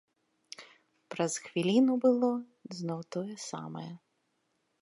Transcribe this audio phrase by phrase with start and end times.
[1.15, 2.31] Праз хвіліну было
[2.79, 3.89] зноў тое самае.